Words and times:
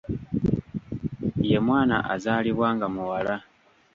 Ye 1.49 1.57
mwana 1.65 1.97
azaalibwa 2.13 2.67
nga 2.75 2.87
muwala. 2.93 3.35